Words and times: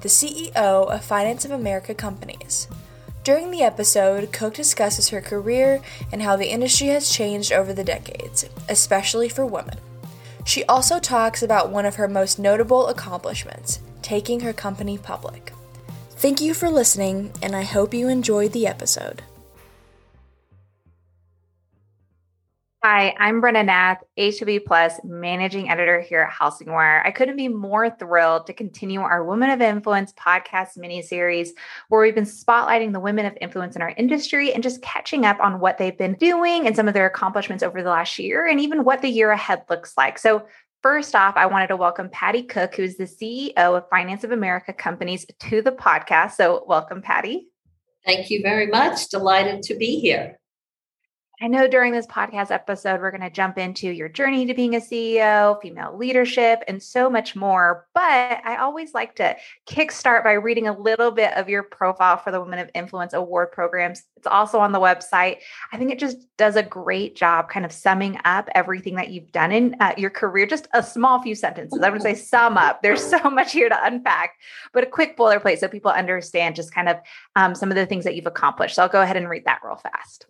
the 0.00 0.08
CEO 0.08 0.54
of 0.54 1.04
Finance 1.04 1.44
of 1.44 1.50
America 1.50 1.94
Companies. 1.94 2.68
During 3.24 3.50
the 3.50 3.62
episode, 3.62 4.32
Cook 4.32 4.54
discusses 4.54 5.08
her 5.08 5.20
career 5.20 5.80
and 6.12 6.22
how 6.22 6.36
the 6.36 6.50
industry 6.50 6.88
has 6.88 7.10
changed 7.10 7.52
over 7.52 7.72
the 7.72 7.82
decades, 7.82 8.48
especially 8.68 9.28
for 9.28 9.44
women. 9.44 9.78
She 10.44 10.64
also 10.66 11.00
talks 11.00 11.42
about 11.42 11.70
one 11.70 11.86
of 11.86 11.96
her 11.96 12.06
most 12.06 12.38
notable 12.38 12.86
accomplishments 12.86 13.80
taking 14.00 14.40
her 14.40 14.52
company 14.52 14.96
public. 14.96 15.52
Thank 16.10 16.40
you 16.40 16.54
for 16.54 16.70
listening, 16.70 17.32
and 17.42 17.56
I 17.56 17.62
hope 17.62 17.92
you 17.92 18.08
enjoyed 18.08 18.52
the 18.52 18.68
episode. 18.68 19.22
Hi, 22.88 23.16
I'm 23.18 23.42
Brena 23.42 23.64
Nath, 23.64 24.04
HW 24.16 24.64
Plus 24.64 25.00
managing 25.02 25.68
editor 25.68 26.00
here 26.00 26.20
at 26.20 26.32
HousingWire. 26.32 27.04
I 27.04 27.10
couldn't 27.10 27.34
be 27.34 27.48
more 27.48 27.90
thrilled 27.90 28.46
to 28.46 28.52
continue 28.52 29.00
our 29.00 29.24
Women 29.24 29.50
of 29.50 29.60
Influence 29.60 30.12
podcast 30.12 30.76
mini 30.76 31.02
series, 31.02 31.52
where 31.88 32.00
we've 32.00 32.14
been 32.14 32.22
spotlighting 32.22 32.92
the 32.92 33.00
women 33.00 33.26
of 33.26 33.36
influence 33.40 33.74
in 33.74 33.82
our 33.82 33.92
industry 33.96 34.52
and 34.52 34.62
just 34.62 34.82
catching 34.82 35.24
up 35.24 35.40
on 35.40 35.58
what 35.58 35.78
they've 35.78 35.98
been 35.98 36.14
doing 36.14 36.68
and 36.68 36.76
some 36.76 36.86
of 36.86 36.94
their 36.94 37.06
accomplishments 37.06 37.64
over 37.64 37.82
the 37.82 37.90
last 37.90 38.20
year, 38.20 38.46
and 38.46 38.60
even 38.60 38.84
what 38.84 39.02
the 39.02 39.08
year 39.08 39.32
ahead 39.32 39.64
looks 39.68 39.96
like. 39.96 40.16
So, 40.16 40.46
First 40.82 41.16
off, 41.16 41.34
I 41.36 41.46
wanted 41.46 41.66
to 41.68 41.76
welcome 41.76 42.08
Patti 42.10 42.44
Cook, 42.44 42.76
who's 42.76 42.96
the 42.96 43.06
CEO 43.06 43.56
of 43.56 43.88
Finance 43.90 44.22
of 44.22 44.30
America 44.30 44.72
Companies, 44.72 45.26
to 45.40 45.60
the 45.60 45.72
podcast. 45.72 46.32
So, 46.32 46.64
welcome, 46.68 47.02
Patti. 47.02 47.48
Thank 48.04 48.30
you 48.30 48.42
very 48.42 48.68
much. 48.68 49.08
Delighted 49.08 49.62
to 49.64 49.74
be 49.74 49.98
here. 49.98 50.38
I 51.38 51.48
know 51.48 51.68
during 51.68 51.92
this 51.92 52.06
podcast 52.06 52.50
episode, 52.50 52.98
we're 52.98 53.10
going 53.10 53.20
to 53.20 53.28
jump 53.28 53.58
into 53.58 53.90
your 53.90 54.08
journey 54.08 54.46
to 54.46 54.54
being 54.54 54.74
a 54.74 54.80
CEO, 54.80 55.60
female 55.60 55.94
leadership, 55.94 56.62
and 56.66 56.82
so 56.82 57.10
much 57.10 57.36
more. 57.36 57.86
But 57.92 58.40
I 58.42 58.56
always 58.56 58.94
like 58.94 59.16
to 59.16 59.36
kickstart 59.68 60.24
by 60.24 60.32
reading 60.32 60.66
a 60.66 60.78
little 60.78 61.10
bit 61.10 61.34
of 61.36 61.50
your 61.50 61.62
profile 61.62 62.16
for 62.16 62.30
the 62.32 62.40
Women 62.40 62.60
of 62.60 62.70
Influence 62.74 63.12
Award 63.12 63.52
programs. 63.52 64.02
It's 64.16 64.26
also 64.26 64.60
on 64.60 64.72
the 64.72 64.80
website. 64.80 65.40
I 65.74 65.76
think 65.76 65.92
it 65.92 65.98
just 65.98 66.16
does 66.38 66.56
a 66.56 66.62
great 66.62 67.16
job 67.16 67.50
kind 67.50 67.66
of 67.66 67.72
summing 67.72 68.18
up 68.24 68.48
everything 68.54 68.94
that 68.94 69.10
you've 69.10 69.30
done 69.30 69.52
in 69.52 69.76
uh, 69.78 69.92
your 69.98 70.10
career. 70.10 70.46
Just 70.46 70.68
a 70.72 70.82
small 70.82 71.20
few 71.20 71.34
sentences. 71.34 71.82
I 71.82 71.90
would 71.90 72.00
say 72.00 72.14
sum 72.14 72.56
up. 72.56 72.80
There's 72.82 73.04
so 73.04 73.18
much 73.30 73.52
here 73.52 73.68
to 73.68 73.84
unpack, 73.84 74.36
but 74.72 74.84
a 74.84 74.86
quick 74.86 75.18
boilerplate 75.18 75.58
so 75.58 75.68
people 75.68 75.90
understand 75.90 76.56
just 76.56 76.74
kind 76.74 76.88
of 76.88 76.96
um, 77.36 77.54
some 77.54 77.70
of 77.70 77.76
the 77.76 77.84
things 77.84 78.04
that 78.04 78.16
you've 78.16 78.26
accomplished. 78.26 78.76
So 78.76 78.82
I'll 78.82 78.88
go 78.88 79.02
ahead 79.02 79.18
and 79.18 79.28
read 79.28 79.44
that 79.44 79.60
real 79.62 79.76
fast. 79.76 80.26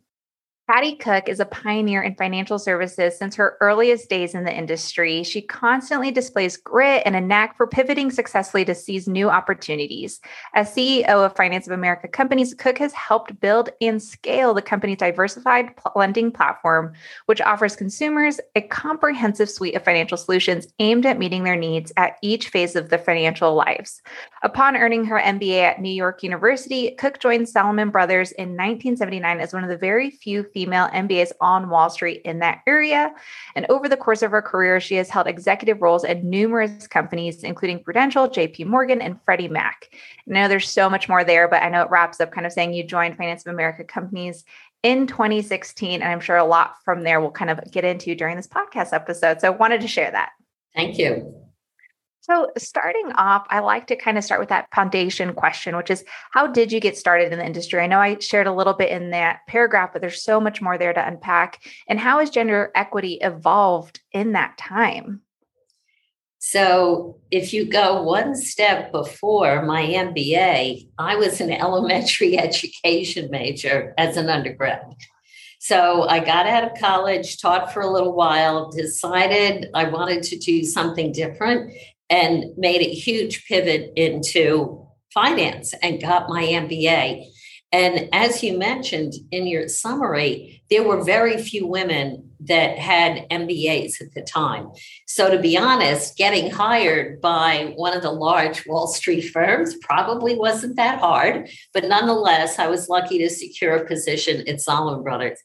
Patti 0.69 0.97
Cook 0.97 1.29
is 1.29 1.39
a 1.39 1.45
pioneer 1.45 2.03
in 2.03 2.17
financial 2.17 2.59
services 2.59 3.17
since 3.17 3.37
her 3.37 3.57
earliest 3.61 4.11
days 4.11 4.35
in 4.35 4.43
the 4.43 4.53
industry. 4.53 5.23
She 5.23 5.41
constantly 5.41 6.11
displays 6.11 6.57
grit 6.57 7.05
and 7.07 7.15
a 7.15 7.21
knack 7.21 7.57
for 7.57 7.69
pivoting 7.69 8.11
successfully 8.11 8.65
to 8.65 8.75
seize 8.75 9.07
new 9.07 9.31
opportunities. 9.31 10.21
As 10.55 10.75
CEO 10.75 11.25
of 11.25 11.37
Finance 11.37 11.69
of 11.69 11.73
America 11.73 12.09
Companies, 12.09 12.53
Cook 12.53 12.79
has 12.79 12.93
helped 12.95 13.39
build 13.39 13.71
and 13.81 14.03
scale 14.03 14.55
the 14.55 14.63
company's 14.63 14.97
diversified 14.97 15.73
lending 15.95 16.33
platform, 16.33 16.95
which 17.27 17.41
offers 17.41 17.77
consumers 17.77 18.41
a 18.57 18.61
comprehensive 18.63 19.49
suite 19.49 19.77
of 19.77 19.85
financial 19.85 20.19
solutions 20.19 20.67
aimed 20.81 21.07
at 21.07 21.17
meeting 21.17 21.45
their 21.45 21.55
needs 21.55 21.93
at 21.97 22.17
each 22.23 22.49
phase 22.49 22.75
of 22.75 22.89
their 22.89 22.99
financial 22.99 23.55
lives. 23.55 24.03
Upon 24.43 24.77
earning 24.77 25.05
her 25.05 25.21
MBA 25.21 25.63
at 25.63 25.81
New 25.81 25.95
York 25.95 26.25
University, 26.25 26.91
Cook 26.99 27.21
joined 27.21 27.49
Salomon 27.49 27.91
Brothers 27.91 28.33
in 28.33 28.49
1979 28.49 29.39
as 29.39 29.53
one 29.53 29.63
of 29.63 29.71
the 29.71 29.77
very 29.77 30.11
few 30.11 30.43
female 30.57 30.89
MBAs 30.89 31.33
on 31.39 31.69
Wall 31.69 31.91
Street 31.91 32.23
in 32.25 32.39
that 32.39 32.63
area. 32.67 33.13
And 33.55 33.67
over 33.69 33.91
the 33.91 33.97
course 33.99 34.23
of 34.23 34.31
her 34.31 34.41
career, 34.41 34.81
she 34.81 34.95
has 34.95 35.11
held 35.11 35.27
executive 35.27 35.83
roles 35.83 36.03
at 36.03 36.25
numerous 36.25 36.87
companies, 36.87 37.43
including 37.43 37.85
Prudential, 37.85 38.27
JP 38.27 38.65
Morgan, 38.65 39.03
and 39.03 39.21
Freddie 39.27 39.49
Mac. 39.49 39.91
I 39.93 40.33
know 40.33 40.49
there's 40.49 40.71
so 40.71 40.89
much 40.89 41.11
more 41.11 41.25
there, 41.25 41.47
but 41.47 41.63
I 41.63 41.69
know 41.69 41.83
it 41.83 41.91
wraps 41.91 42.23
up 42.23 42.33
kind 42.33 42.47
of 42.47 42.55
saying 42.55 42.73
you 42.73 42.85
joined 42.85 43.19
Finance 43.19 43.45
of 43.45 43.53
America 43.53 43.85
companies 43.85 44.47
in 44.83 45.07
2016. 45.07 46.01
And 46.01 46.11
I'm 46.11 46.21
sure 46.21 46.39
a 46.39 46.45
lot 46.45 46.77
from 46.87 47.05
there 47.05 47.21
we'll 47.21 47.33
kind 47.33 47.51
of 47.51 47.61
get 47.71 47.85
into 47.85 48.15
during 48.15 48.37
this 48.37 48.49
podcast 48.49 48.95
episode. 48.95 49.43
So 49.43 49.49
I 49.49 49.51
wanted 49.51 49.83
to 49.83 49.89
share 49.89 50.11
that. 50.11 50.31
Thank 50.75 50.97
you. 50.97 51.46
So, 52.29 52.51
starting 52.59 53.13
off, 53.13 53.47
I 53.51 53.61
like 53.61 53.87
to 53.87 53.95
kind 53.95 54.19
of 54.19 54.25
start 54.25 54.41
with 54.41 54.49
that 54.49 54.67
foundation 54.75 55.33
question, 55.33 55.77
which 55.77 55.91
is 55.91 56.05
how 56.33 56.49
did 56.49 56.73
you 56.73 56.81
get 56.81 56.99
started 56.99 57.33
in 57.33 57.39
the 57.39 57.47
industry? 57.47 57.81
I 57.81 57.87
know 57.87 58.01
I 58.01 58.19
shared 58.19 58.49
a 58.49 58.53
little 58.53 58.75
bit 58.75 58.91
in 58.91 59.11
that 59.11 59.43
paragraph, 59.47 59.91
but 59.93 60.03
there's 60.03 60.25
so 60.25 60.41
much 60.41 60.61
more 60.61 60.77
there 60.77 60.93
to 60.93 61.07
unpack. 61.07 61.63
And 61.89 62.01
how 62.01 62.19
has 62.19 62.31
gender 62.31 62.73
equity 62.75 63.19
evolved 63.21 64.01
in 64.11 64.33
that 64.33 64.59
time? 64.59 65.21
So, 66.39 67.21
if 67.31 67.55
you 67.55 67.65
go 67.65 68.03
one 68.03 68.35
step 68.35 68.91
before 68.91 69.63
my 69.63 69.85
MBA, 69.85 70.89
I 70.99 71.15
was 71.15 71.41
an 71.41 71.53
elementary 71.53 72.37
education 72.37 73.31
major 73.31 73.95
as 73.99 74.17
an 74.17 74.29
undergrad. 74.31 74.83
So 75.59 76.03
I 76.03 76.21
got 76.21 76.47
out 76.47 76.65
of 76.65 76.79
college, 76.79 77.41
taught 77.41 77.73
for 77.73 77.81
a 77.81 77.91
little 77.91 78.13
while, 78.13 78.71
decided 78.71 79.69
I 79.75 79.89
wanted 79.89 80.23
to 80.25 80.39
do 80.39 80.63
something 80.63 81.13
different 81.13 81.73
and 82.09 82.45
made 82.57 82.81
a 82.81 82.95
huge 82.95 83.47
pivot 83.47 83.93
into 83.97 84.87
finance 85.13 85.75
and 85.83 86.01
got 86.01 86.29
my 86.29 86.45
MBA. 86.45 87.27
And 87.73 88.09
as 88.13 88.43
you 88.43 88.57
mentioned 88.57 89.15
in 89.33 89.47
your 89.47 89.69
summary, 89.69 90.63
there 90.71 90.85
were 90.85 91.03
very 91.03 91.37
few 91.37 91.67
women 91.67 92.31
that 92.41 92.79
had 92.79 93.29
MBAs 93.31 94.01
at 94.01 94.13
the 94.15 94.23
time. 94.23 94.71
So, 95.07 95.31
to 95.31 95.39
be 95.39 95.57
honest, 95.57 96.17
getting 96.17 96.51
hired 96.51 97.21
by 97.21 97.73
one 97.77 97.97
of 97.97 98.03
the 98.03 98.13
large 98.13 98.67
Wall 98.67 98.87
Street 98.87 99.23
firms 99.23 99.75
probably 99.83 100.37
wasn't 100.37 100.77
that 100.77 101.01
hard. 101.01 101.49
But 101.75 101.85
nonetheless, 101.85 102.59
I 102.59 102.69
was 102.69 102.89
lucky 102.89 103.19
to 103.19 103.31
secure 103.31 103.77
a 103.77 103.87
position 103.87 104.47
at 104.49 104.61
Salomon 104.61 105.03
Brothers. 105.03 105.41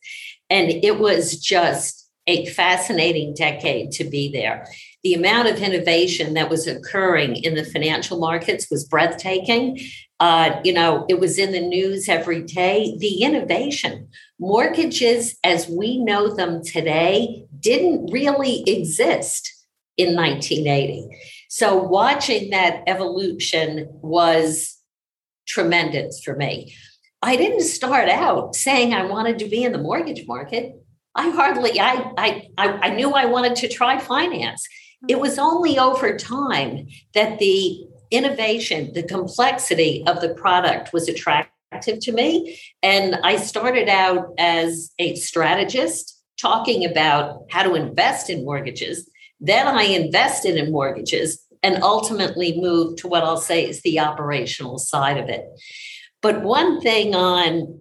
And 0.50 0.70
it 0.70 1.00
was 1.00 1.40
just 1.40 2.10
a 2.28 2.46
fascinating 2.48 3.34
decade 3.34 3.92
to 3.94 4.04
be 4.04 4.32
there 4.32 4.68
the 5.04 5.14
amount 5.14 5.48
of 5.48 5.62
innovation 5.62 6.36
that 6.36 6.50
was 6.50 6.68
occurring 6.68 7.36
in 7.38 7.56
the 7.56 7.66
financial 7.66 8.20
markets 8.20 8.68
was 8.70 8.86
breathtaking. 8.86 9.80
Uh, 10.20 10.60
you 10.64 10.72
know, 10.72 11.06
it 11.10 11.20
was 11.20 11.40
in 11.40 11.52
the 11.52 11.62
news 11.62 12.08
every 12.08 12.44
day. 12.44 12.96
The 13.00 13.24
innovation, 13.24 14.10
mortgages 14.40 15.36
as 15.44 15.68
we 15.68 15.98
know 15.98 16.36
them 16.36 16.64
today, 16.64 17.46
didn't 17.60 18.12
really 18.12 18.64
exist 18.68 19.52
in 19.98 20.16
1980. 20.16 21.10
So 21.50 21.82
watching 21.82 22.52
that 22.52 22.84
evolution 22.88 23.88
was 24.02 24.78
tremendous 25.48 26.22
for 26.24 26.36
me. 26.36 26.76
I 27.22 27.36
didn't 27.36 27.62
start 27.62 28.10
out 28.10 28.56
saying 28.56 28.94
I 28.94 29.06
wanted 29.06 29.40
to 29.40 29.50
be 29.50 29.64
in 29.64 29.72
the 29.72 29.78
mortgage 29.78 30.26
market. 30.28 30.74
I 31.14 31.30
hardly 31.30 31.80
I 31.80 32.14
I 32.18 32.50
I 32.58 32.90
knew 32.92 33.12
I 33.12 33.26
wanted 33.26 33.56
to 33.58 33.68
try 33.68 34.00
finance. 34.00 34.68
It 35.08 35.20
was 35.20 35.40
only 35.40 35.80
over 35.80 36.16
time 36.18 36.88
that 37.14 37.40
the 37.40 37.86
innovation, 38.12 38.94
the 38.94 39.04
complexity 39.04 40.04
of 40.06 40.22
the 40.22 40.34
product 40.36 40.94
was 40.94 41.08
attractive 41.08 42.00
to 42.02 42.12
me. 42.12 42.60
And 42.84 43.16
I 43.24 43.38
started 43.38 43.90
out 43.90 44.34
as 44.38 44.92
a 45.00 45.16
strategist 45.16 46.22
talking 46.40 46.86
about 46.86 47.46
how 47.50 47.64
to 47.64 47.76
invest 47.76 48.30
in 48.30 48.44
mortgages. 48.44 49.10
Then 49.40 49.68
I 49.68 49.84
invested 49.84 50.58
in 50.58 50.72
mortgages 50.72 51.46
and 51.64 51.82
ultimately 51.84 52.60
moved 52.60 53.00
to 53.00 53.08
what 53.08 53.24
I'll 53.24 53.38
say 53.38 53.68
is 53.68 53.82
the 53.82 54.00
operational 54.00 54.78
side 54.78 55.18
of 55.18 55.30
it. 55.30 55.46
But 56.22 56.42
one 56.42 56.82
thing 56.82 57.16
on 57.16 57.80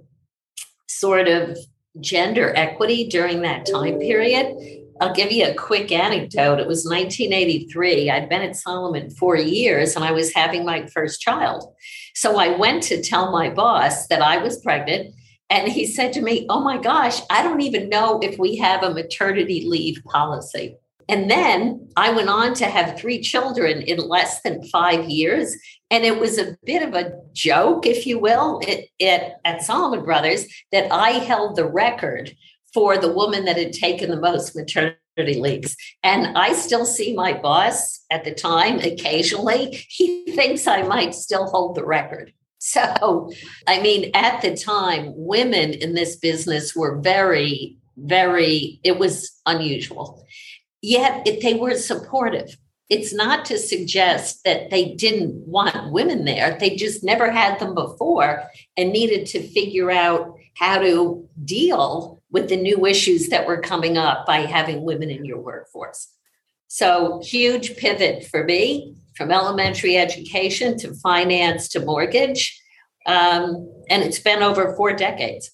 sort 0.86 1.28
of 1.28 1.58
gender 2.00 2.52
equity 2.54 3.08
during 3.08 3.42
that 3.42 3.66
time 3.66 3.98
period 3.98 4.54
I'll 5.00 5.14
give 5.14 5.32
you 5.32 5.46
a 5.46 5.54
quick 5.54 5.90
anecdote. 5.90 6.60
It 6.60 6.66
was 6.66 6.84
1983. 6.84 8.10
I'd 8.10 8.28
been 8.28 8.42
at 8.42 8.56
Salomon 8.56 9.10
four 9.10 9.36
years 9.36 9.96
and 9.96 10.04
I 10.04 10.12
was 10.12 10.34
having 10.34 10.64
my 10.64 10.86
first 10.86 11.20
child. 11.22 11.74
So 12.14 12.38
I 12.38 12.56
went 12.56 12.82
to 12.84 13.02
tell 13.02 13.32
my 13.32 13.48
boss 13.48 14.06
that 14.08 14.20
I 14.20 14.38
was 14.38 14.60
pregnant. 14.60 15.14
And 15.48 15.68
he 15.68 15.86
said 15.86 16.12
to 16.12 16.22
me, 16.22 16.46
Oh 16.50 16.60
my 16.60 16.78
gosh, 16.78 17.20
I 17.30 17.42
don't 17.42 17.62
even 17.62 17.88
know 17.88 18.20
if 18.22 18.38
we 18.38 18.56
have 18.56 18.82
a 18.82 18.94
maternity 18.94 19.64
leave 19.66 20.02
policy. 20.04 20.76
And 21.08 21.28
then 21.28 21.88
I 21.96 22.12
went 22.12 22.28
on 22.28 22.54
to 22.54 22.66
have 22.66 22.96
three 22.96 23.20
children 23.20 23.82
in 23.82 23.98
less 23.98 24.42
than 24.42 24.62
five 24.68 25.08
years. 25.08 25.56
And 25.90 26.04
it 26.04 26.20
was 26.20 26.38
a 26.38 26.56
bit 26.64 26.84
of 26.84 26.94
a 26.94 27.14
joke, 27.32 27.84
if 27.84 28.06
you 28.06 28.20
will, 28.20 28.60
it, 28.68 28.86
it, 29.00 29.32
at 29.44 29.62
Salomon 29.62 30.04
Brothers 30.04 30.46
that 30.70 30.92
I 30.92 31.10
held 31.10 31.56
the 31.56 31.66
record 31.66 32.32
for 32.72 32.96
the 32.96 33.12
woman 33.12 33.44
that 33.44 33.56
had 33.56 33.72
taken 33.72 34.10
the 34.10 34.20
most 34.20 34.54
maternity 34.54 34.98
leaves. 35.18 35.76
And 36.02 36.36
I 36.38 36.52
still 36.54 36.86
see 36.86 37.14
my 37.14 37.32
boss 37.32 38.04
at 38.10 38.24
the 38.24 38.34
time 38.34 38.78
occasionally. 38.80 39.84
He 39.88 40.24
thinks 40.32 40.66
I 40.66 40.82
might 40.82 41.14
still 41.14 41.46
hold 41.46 41.74
the 41.76 41.84
record. 41.84 42.32
So, 42.58 43.32
I 43.66 43.80
mean, 43.80 44.10
at 44.14 44.42
the 44.42 44.54
time, 44.54 45.12
women 45.16 45.72
in 45.72 45.94
this 45.94 46.16
business 46.16 46.76
were 46.76 47.00
very, 47.00 47.78
very, 47.96 48.80
it 48.84 48.98
was 48.98 49.32
unusual. 49.46 50.26
Yet 50.82 51.26
it, 51.26 51.42
they 51.42 51.54
were 51.54 51.74
supportive. 51.76 52.56
It's 52.90 53.14
not 53.14 53.44
to 53.46 53.56
suggest 53.56 54.44
that 54.44 54.70
they 54.70 54.94
didn't 54.94 55.46
want 55.46 55.92
women 55.92 56.24
there. 56.24 56.56
They 56.58 56.76
just 56.76 57.02
never 57.02 57.30
had 57.30 57.58
them 57.60 57.74
before 57.74 58.42
and 58.76 58.92
needed 58.92 59.26
to 59.26 59.42
figure 59.42 59.90
out 59.90 60.34
how 60.56 60.80
to 60.80 61.26
deal 61.44 62.19
with 62.30 62.48
the 62.48 62.56
new 62.56 62.86
issues 62.86 63.28
that 63.28 63.46
were 63.46 63.60
coming 63.60 63.98
up 63.98 64.26
by 64.26 64.38
having 64.38 64.82
women 64.82 65.10
in 65.10 65.24
your 65.24 65.40
workforce. 65.40 66.08
So, 66.68 67.20
huge 67.24 67.76
pivot 67.76 68.26
for 68.26 68.44
me 68.44 68.94
from 69.16 69.30
elementary 69.30 69.96
education 69.96 70.78
to 70.78 70.94
finance 70.94 71.68
to 71.70 71.80
mortgage. 71.80 72.60
Um, 73.06 73.70
and 73.88 74.02
it's 74.02 74.20
been 74.20 74.42
over 74.42 74.74
four 74.76 74.92
decades. 74.92 75.50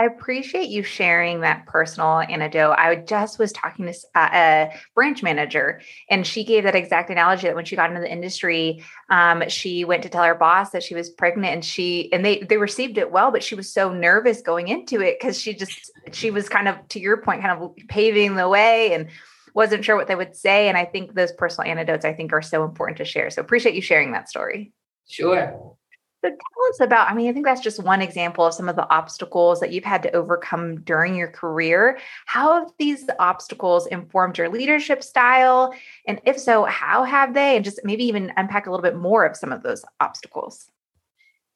I 0.00 0.04
appreciate 0.04 0.68
you 0.68 0.82
sharing 0.84 1.40
that 1.40 1.66
personal 1.66 2.20
anecdote. 2.20 2.72
I 2.72 2.94
just 2.96 3.38
was 3.38 3.52
talking 3.52 3.86
to 3.86 3.94
uh, 4.14 4.28
a 4.32 4.80
branch 4.94 5.22
manager, 5.22 5.80
and 6.08 6.26
she 6.26 6.44
gave 6.44 6.64
that 6.64 6.76
exact 6.76 7.10
analogy 7.10 7.48
that 7.48 7.56
when 7.56 7.64
she 7.64 7.74
got 7.74 7.90
into 7.90 8.00
the 8.02 8.10
industry, 8.10 8.84
um, 9.10 9.42
she 9.48 9.84
went 9.84 10.04
to 10.04 10.08
tell 10.08 10.22
her 10.22 10.36
boss 10.36 10.70
that 10.70 10.84
she 10.84 10.94
was 10.94 11.10
pregnant, 11.10 11.52
and 11.52 11.64
she 11.64 12.12
and 12.12 12.24
they 12.24 12.40
they 12.40 12.58
received 12.58 12.96
it 12.96 13.10
well, 13.10 13.32
but 13.32 13.42
she 13.42 13.56
was 13.56 13.72
so 13.72 13.92
nervous 13.92 14.40
going 14.40 14.68
into 14.68 15.00
it 15.00 15.18
because 15.18 15.40
she 15.40 15.52
just 15.52 15.90
she 16.12 16.30
was 16.30 16.48
kind 16.48 16.68
of 16.68 16.76
to 16.88 17.00
your 17.00 17.16
point, 17.16 17.42
kind 17.42 17.60
of 17.60 17.74
paving 17.88 18.36
the 18.36 18.48
way 18.48 18.92
and 18.92 19.08
wasn't 19.54 19.84
sure 19.84 19.96
what 19.96 20.06
they 20.06 20.14
would 20.14 20.36
say. 20.36 20.68
And 20.68 20.78
I 20.78 20.84
think 20.84 21.14
those 21.14 21.32
personal 21.32 21.68
anecdotes 21.68 22.04
I 22.04 22.12
think 22.12 22.32
are 22.32 22.42
so 22.42 22.64
important 22.64 22.98
to 22.98 23.04
share. 23.04 23.30
So 23.30 23.42
appreciate 23.42 23.74
you 23.74 23.82
sharing 23.82 24.12
that 24.12 24.28
story. 24.28 24.72
Sure. 25.08 25.77
So 26.24 26.30
tell 26.30 26.68
us 26.70 26.80
about, 26.80 27.08
I 27.08 27.14
mean, 27.14 27.28
I 27.28 27.32
think 27.32 27.44
that's 27.44 27.60
just 27.60 27.80
one 27.82 28.02
example 28.02 28.44
of 28.44 28.52
some 28.52 28.68
of 28.68 28.74
the 28.74 28.88
obstacles 28.90 29.60
that 29.60 29.72
you've 29.72 29.84
had 29.84 30.02
to 30.02 30.12
overcome 30.16 30.80
during 30.80 31.14
your 31.14 31.28
career. 31.28 31.98
How 32.26 32.58
have 32.58 32.72
these 32.76 33.08
obstacles 33.20 33.86
informed 33.86 34.36
your 34.36 34.48
leadership 34.48 35.04
style? 35.04 35.72
And 36.08 36.20
if 36.26 36.36
so, 36.36 36.64
how 36.64 37.04
have 37.04 37.34
they? 37.34 37.54
And 37.54 37.64
just 37.64 37.80
maybe 37.84 38.04
even 38.04 38.32
unpack 38.36 38.66
a 38.66 38.70
little 38.70 38.82
bit 38.82 38.96
more 38.96 39.24
of 39.24 39.36
some 39.36 39.52
of 39.52 39.62
those 39.62 39.84
obstacles. 40.00 40.68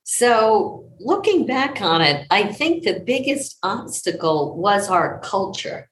So, 0.04 0.90
looking 0.98 1.46
back 1.46 1.80
on 1.80 2.00
it, 2.00 2.26
I 2.30 2.44
think 2.44 2.82
the 2.82 3.00
biggest 3.00 3.58
obstacle 3.62 4.56
was 4.56 4.88
our 4.88 5.20
culture. 5.20 5.90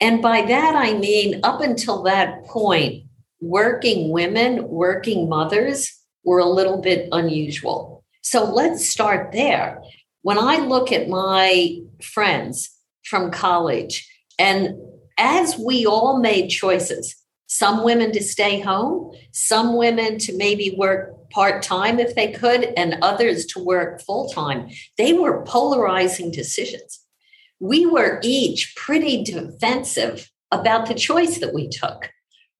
And 0.00 0.22
by 0.22 0.42
that, 0.42 0.74
I 0.76 0.94
mean, 0.94 1.40
up 1.42 1.60
until 1.60 2.02
that 2.04 2.44
point, 2.44 3.04
working 3.40 4.10
women, 4.10 4.68
working 4.68 5.28
mothers, 5.28 6.03
were 6.24 6.38
a 6.38 6.46
little 6.48 6.80
bit 6.80 7.08
unusual. 7.12 8.04
So 8.22 8.44
let's 8.44 8.88
start 8.88 9.32
there. 9.32 9.82
When 10.22 10.38
I 10.38 10.56
look 10.56 10.90
at 10.90 11.08
my 11.08 11.78
friends 12.02 12.70
from 13.04 13.30
college, 13.30 14.08
and 14.38 14.74
as 15.18 15.58
we 15.58 15.86
all 15.86 16.18
made 16.18 16.48
choices, 16.48 17.14
some 17.46 17.84
women 17.84 18.10
to 18.12 18.22
stay 18.22 18.60
home, 18.60 19.12
some 19.32 19.76
women 19.76 20.18
to 20.18 20.36
maybe 20.36 20.74
work 20.76 21.30
part 21.30 21.62
time 21.62 22.00
if 22.00 22.14
they 22.14 22.32
could, 22.32 22.64
and 22.76 22.96
others 23.02 23.44
to 23.46 23.62
work 23.62 24.00
full 24.00 24.28
time, 24.30 24.68
they 24.96 25.12
were 25.12 25.44
polarizing 25.44 26.30
decisions. 26.30 27.00
We 27.60 27.86
were 27.86 28.20
each 28.22 28.74
pretty 28.76 29.22
defensive 29.22 30.30
about 30.50 30.86
the 30.86 30.94
choice 30.94 31.38
that 31.38 31.54
we 31.54 31.68
took, 31.68 32.10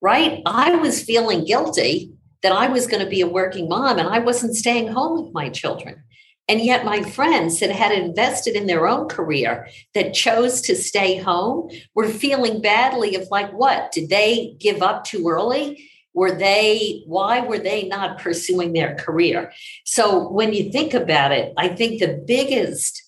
right? 0.01 0.43
I 0.47 0.77
was 0.77 1.03
feeling 1.03 1.45
guilty 1.45 2.14
that 2.45 2.53
I 2.53 2.69
was 2.69 2.87
going 2.87 3.03
to 3.03 3.09
be 3.09 3.23
a 3.23 3.27
working 3.27 3.71
mom 3.71 3.99
and 3.99 4.07
I 4.07 4.19
wasn't 4.19 4.55
staying 4.55 4.89
home 4.89 5.25
with 5.25 5.33
my 5.33 5.49
children. 5.49 6.05
And 6.47 6.61
yet, 6.61 6.85
my 6.85 7.03
friends 7.03 7.59
that 7.61 7.73
had 7.73 7.91
invested 7.91 8.55
in 8.55 8.67
their 8.67 8.87
own 8.87 9.09
career 9.09 9.67
that 9.95 10.13
chose 10.13 10.61
to 10.63 10.77
stay 10.77 11.17
home 11.17 11.71
were 11.95 12.07
feeling 12.07 12.61
badly 12.61 13.15
of 13.15 13.27
like, 13.31 13.51
what? 13.53 13.93
Did 13.93 14.11
they 14.11 14.55
give 14.61 14.83
up 14.83 15.05
too 15.05 15.27
early? 15.27 15.89
Were 16.13 16.33
they, 16.37 17.03
why 17.07 17.41
were 17.41 17.59
they 17.59 17.89
not 17.89 18.19
pursuing 18.19 18.75
their 18.75 18.95
career? 18.95 19.51
So, 19.87 20.29
when 20.29 20.53
you 20.53 20.71
think 20.71 20.93
about 20.93 21.33
it, 21.33 21.55
I 21.57 21.69
think 21.69 21.99
the 21.99 22.23
biggest 22.27 23.04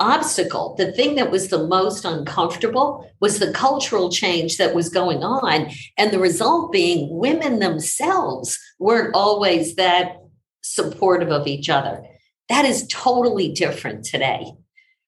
obstacle, 0.00 0.74
the 0.76 0.92
thing 0.92 1.16
that 1.16 1.30
was 1.30 1.48
the 1.48 1.66
most 1.66 2.04
uncomfortable 2.04 3.10
was 3.20 3.38
the 3.38 3.52
cultural 3.52 4.10
change 4.10 4.56
that 4.56 4.74
was 4.74 4.88
going 4.88 5.22
on. 5.22 5.70
And 5.96 6.10
the 6.10 6.18
result 6.18 6.72
being 6.72 7.08
women 7.18 7.58
themselves 7.58 8.58
weren't 8.78 9.14
always 9.14 9.74
that 9.76 10.16
supportive 10.62 11.30
of 11.30 11.46
each 11.46 11.68
other. 11.68 12.04
That 12.48 12.64
is 12.64 12.86
totally 12.88 13.52
different 13.52 14.04
today, 14.04 14.52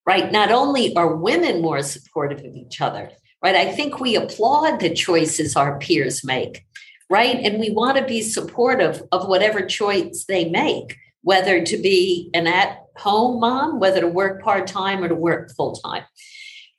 right? 0.06 0.31
Not 0.31 0.50
only 0.50 0.94
are 0.96 1.14
women 1.14 1.62
more 1.62 1.82
supportive 1.82 2.40
of 2.40 2.54
each 2.54 2.81
other, 2.81 3.10
right? 3.42 3.54
I 3.54 3.72
think 3.72 4.00
we 4.00 4.16
applaud 4.16 4.81
the 4.81 4.92
choices 4.92 5.56
our 5.56 5.78
peers 5.78 6.25
make, 6.25 6.64
right? 7.08 7.37
And 7.37 7.58
we 7.58 7.70
want 7.70 7.96
to 7.96 8.04
be 8.04 8.20
supportive 8.22 9.02
of 9.12 9.28
whatever 9.28 9.62
choice 9.62 10.25
they 10.26 10.48
make, 10.48 10.96
whether 11.22 11.62
to 11.64 11.76
be 11.76 12.31
an 12.34 12.46
at 12.46 12.78
home 13.00 13.41
mom, 13.41 13.81
whether 13.81 14.00
to 14.00 14.08
work 14.08 14.43
part 14.43 14.67
time 14.67 15.02
or 15.02 15.08
to 15.08 15.14
work 15.14 15.50
full 15.56 15.73
time. 15.73 16.05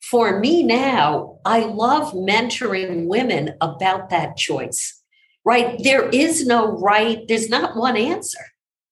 For 0.01 0.39
me 0.39 0.63
now, 0.63 1.39
I 1.45 1.62
love 1.65 2.13
mentoring 2.13 3.07
women 3.07 3.56
about 3.62 4.09
that 4.09 4.38
choice, 4.38 5.01
right? 5.45 5.79
There 5.83 6.09
is 6.09 6.45
no 6.45 6.77
right, 6.77 7.27
there's 7.27 7.50
not 7.50 7.77
one 7.77 7.97
answer. 7.97 8.39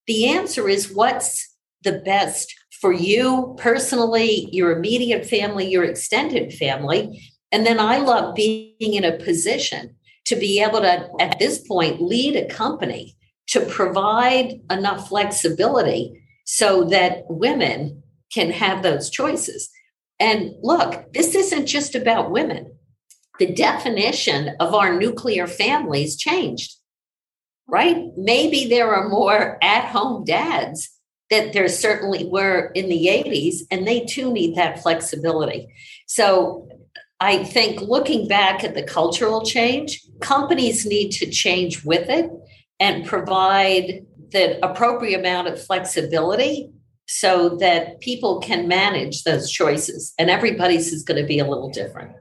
The 0.07 0.29
answer 0.29 0.69
is 0.69 0.93
what's 0.93 1.55
the 1.83 2.01
best 2.05 2.53
for 2.79 2.93
you 2.93 3.55
personally, 3.57 4.49
your 4.51 4.71
immediate 4.71 5.25
family, 5.25 5.69
your 5.69 5.83
extended 5.83 6.53
family. 6.53 7.21
And 7.51 7.65
then 7.65 7.79
I 7.79 7.97
love 7.97 8.35
being 8.35 8.73
in 8.79 9.03
a 9.03 9.17
position 9.17 9.95
to 10.25 10.35
be 10.35 10.61
able 10.61 10.81
to, 10.81 11.09
at 11.19 11.39
this 11.39 11.59
point, 11.67 12.01
lead 12.01 12.35
a 12.35 12.47
company 12.47 13.17
to 13.47 13.61
provide 13.61 14.61
enough 14.69 15.09
flexibility 15.09 16.21
so 16.51 16.83
that 16.83 17.25
women 17.29 18.01
can 18.33 18.49
have 18.49 18.81
those 18.81 19.11
choices. 19.11 19.69
And 20.19 20.55
look, 20.63 21.13
this 21.13 21.35
isn't 21.35 21.67
just 21.67 21.93
about 21.93 22.31
women. 22.31 22.75
The 23.37 23.53
definition 23.53 24.55
of 24.59 24.73
our 24.73 24.97
nuclear 24.97 25.45
families 25.45 26.17
changed, 26.17 26.75
right? 27.67 28.07
Maybe 28.17 28.65
there 28.65 28.95
are 28.95 29.09
more 29.09 29.59
at 29.61 29.89
home 29.89 30.23
dads 30.23 30.89
that 31.29 31.53
there 31.53 31.67
certainly 31.67 32.25
were 32.25 32.71
in 32.73 32.89
the 32.89 33.05
80s, 33.05 33.57
and 33.69 33.87
they 33.87 34.05
too 34.05 34.33
need 34.33 34.55
that 34.55 34.81
flexibility. 34.81 35.67
So 36.07 36.67
I 37.19 37.43
think 37.43 37.79
looking 37.79 38.27
back 38.27 38.63
at 38.63 38.73
the 38.73 38.81
cultural 38.81 39.45
change, 39.45 40.01
companies 40.19 40.83
need 40.83 41.11
to 41.11 41.29
change 41.29 41.85
with 41.85 42.09
it 42.09 42.31
and 42.79 43.05
provide 43.05 44.07
the 44.31 44.63
appropriate 44.65 45.19
amount 45.19 45.47
of 45.47 45.63
flexibility 45.63 46.71
so 47.07 47.57
that 47.57 47.99
people 48.01 48.39
can 48.39 48.67
manage 48.67 49.23
those 49.23 49.49
choices 49.49 50.13
and 50.19 50.29
everybody's 50.29 50.93
is 50.93 51.03
going 51.03 51.19
to 51.19 51.27
be 51.27 51.39
a 51.39 51.47
little 51.47 51.69
different. 51.69 52.15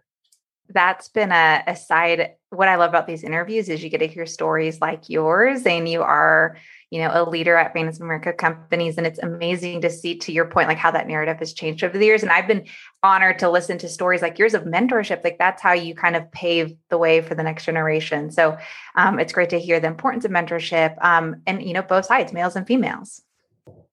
That's 0.70 1.08
been 1.08 1.32
a, 1.32 1.62
a 1.66 1.76
side 1.76 2.34
what 2.50 2.68
i 2.68 2.76
love 2.76 2.90
about 2.90 3.06
these 3.06 3.24
interviews 3.24 3.68
is 3.68 3.82
you 3.82 3.90
get 3.90 3.98
to 3.98 4.06
hear 4.06 4.26
stories 4.26 4.80
like 4.80 5.08
yours 5.08 5.66
and 5.66 5.88
you 5.88 6.02
are 6.02 6.56
you 6.90 7.00
know 7.00 7.10
a 7.12 7.28
leader 7.28 7.56
at 7.56 7.76
of 7.76 8.00
America 8.00 8.32
companies. 8.32 8.98
And 8.98 9.06
it's 9.06 9.18
amazing 9.18 9.82
to 9.82 9.90
see 9.90 10.16
to 10.18 10.32
your 10.32 10.46
point 10.46 10.68
like 10.68 10.78
how 10.78 10.90
that 10.90 11.06
narrative 11.06 11.38
has 11.38 11.52
changed 11.52 11.84
over 11.84 11.96
the 11.96 12.04
years. 12.04 12.22
And 12.22 12.32
I've 12.32 12.48
been 12.48 12.66
honored 13.02 13.38
to 13.40 13.50
listen 13.50 13.78
to 13.78 13.88
stories 13.88 14.22
like 14.22 14.38
yours 14.38 14.54
of 14.54 14.64
mentorship. 14.64 15.22
Like 15.22 15.38
that's 15.38 15.62
how 15.62 15.72
you 15.72 15.94
kind 15.94 16.16
of 16.16 16.30
pave 16.32 16.76
the 16.88 16.98
way 16.98 17.20
for 17.20 17.34
the 17.34 17.42
next 17.42 17.64
generation. 17.64 18.30
So 18.30 18.56
um, 18.96 19.18
it's 19.18 19.32
great 19.32 19.50
to 19.50 19.60
hear 19.60 19.80
the 19.80 19.86
importance 19.86 20.24
of 20.24 20.30
mentorship 20.30 21.02
um, 21.04 21.42
and 21.46 21.62
you 21.62 21.72
know 21.72 21.82
both 21.82 22.06
sides 22.06 22.32
males 22.32 22.56
and 22.56 22.66
females 22.66 23.22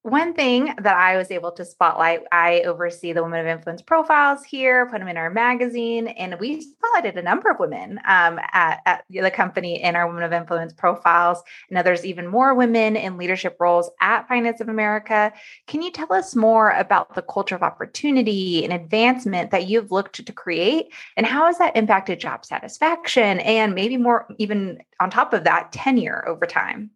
one 0.05 0.35
thing 0.35 0.71
that 0.81 0.95
I 0.95 1.17
was 1.17 1.31
able 1.31 1.51
to 1.53 1.65
spotlight, 1.65 2.21
I 2.31 2.61
oversee 2.61 3.11
the 3.11 3.23
Women 3.23 3.39
of 3.39 3.47
Influence 3.47 3.81
profiles 3.81 4.43
here, 4.43 4.85
put 4.85 4.99
them 4.99 5.07
in 5.07 5.17
our 5.17 5.31
magazine, 5.31 6.09
and 6.09 6.39
we 6.39 6.63
spotlighted 6.63 7.17
a 7.17 7.23
number 7.23 7.49
of 7.49 7.57
women 7.57 7.99
um, 8.07 8.39
at, 8.53 8.81
at, 8.85 9.03
the 9.09 9.31
company 9.31 9.81
in 9.81 9.95
our 9.95 10.05
Women 10.05 10.21
of 10.21 10.31
Influence 10.31 10.73
profiles. 10.73 11.41
Now 11.71 11.81
there's 11.81 12.05
even 12.05 12.27
more 12.27 12.53
women 12.53 12.95
in 12.95 13.17
leadership 13.17 13.57
roles 13.59 13.89
at 13.99 14.27
Finance 14.27 14.61
of 14.61 14.69
America. 14.69 15.33
Can 15.65 15.81
you 15.81 15.89
tell 15.89 16.13
us 16.13 16.35
more 16.35 16.69
about 16.69 17.15
the 17.15 17.23
culture 17.23 17.55
of 17.55 17.63
opportunity 17.63 18.63
and 18.63 18.73
advancement 18.73 19.49
that 19.49 19.67
you've 19.67 19.91
looked 19.91 20.23
to 20.23 20.31
create, 20.31 20.93
and 21.17 21.25
how 21.25 21.47
has 21.47 21.57
that 21.57 21.75
impacted 21.75 22.19
job 22.19 22.45
satisfaction 22.45 23.39
and 23.39 23.73
maybe 23.73 23.97
more, 23.97 24.27
even 24.37 24.83
on 24.99 25.09
top 25.09 25.33
of 25.33 25.45
that, 25.45 25.71
tenure 25.71 26.23
over 26.27 26.45
time? 26.45 26.91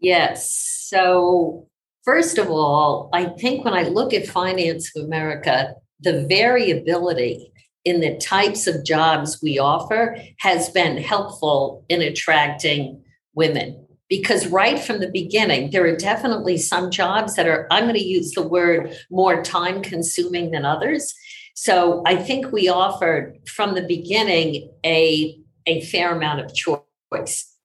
Yes. 0.00 0.52
So 0.52 1.68
First 2.06 2.38
of 2.38 2.48
all, 2.48 3.10
I 3.12 3.24
think 3.24 3.64
when 3.64 3.74
I 3.74 3.82
look 3.82 4.14
at 4.14 4.28
Finance 4.28 4.92
of 4.94 5.04
America, 5.04 5.74
the 5.98 6.24
variability 6.28 7.52
in 7.84 8.00
the 8.00 8.16
types 8.18 8.68
of 8.68 8.84
jobs 8.84 9.40
we 9.42 9.58
offer 9.58 10.16
has 10.38 10.68
been 10.70 10.98
helpful 10.98 11.84
in 11.88 12.02
attracting 12.02 13.02
women. 13.34 13.84
Because 14.08 14.46
right 14.46 14.78
from 14.78 15.00
the 15.00 15.10
beginning, 15.10 15.70
there 15.70 15.84
are 15.84 15.96
definitely 15.96 16.58
some 16.58 16.92
jobs 16.92 17.34
that 17.34 17.48
are, 17.48 17.66
I'm 17.72 17.86
going 17.86 17.96
to 17.96 18.04
use 18.04 18.30
the 18.30 18.46
word 18.46 18.96
more 19.10 19.42
time 19.42 19.82
consuming 19.82 20.52
than 20.52 20.64
others. 20.64 21.12
So 21.56 22.04
I 22.06 22.14
think 22.14 22.52
we 22.52 22.68
offered 22.68 23.36
from 23.48 23.74
the 23.74 23.82
beginning 23.82 24.70
a, 24.84 25.36
a 25.66 25.80
fair 25.86 26.14
amount 26.14 26.38
of 26.38 26.54
choice. 26.54 27.55